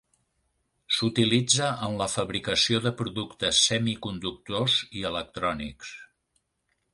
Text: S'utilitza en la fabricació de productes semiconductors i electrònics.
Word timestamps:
S'utilitza 0.99 1.67
en 1.87 1.97
la 1.99 2.07
fabricació 2.13 2.79
de 2.85 2.93
productes 3.01 3.61
semiconductors 3.67 4.79
i 5.03 5.07
electrònics. 5.13 5.93